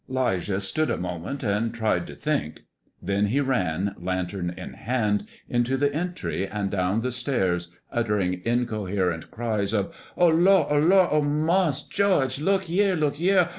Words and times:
'Lijah 0.07 0.59
stood 0.59 0.89
a 0.89 0.97
moment 0.97 1.43
and 1.43 1.75
tried 1.75 2.07
to 2.07 2.15
think. 2.15 2.63
Then 3.03 3.27
he 3.27 3.39
ran, 3.39 3.93
lantern 3.99 4.51
in 4.57 4.73
hand, 4.73 5.27
into 5.47 5.77
the 5.77 5.93
entry 5.93 6.47
and 6.47 6.71
down 6.71 7.01
the 7.01 7.11
stairs, 7.11 7.67
uttering 7.91 8.41
incoherent 8.43 9.29
cries 9.29 9.73
of 9.73 9.93
"O 10.17 10.27
Lor'! 10.27 11.13
O 11.13 11.21
Mars' 11.21 11.83
George! 11.83 12.39
Look 12.41 12.67
yere, 12.67 12.95
look 12.95 13.19
yere! 13.19 13.49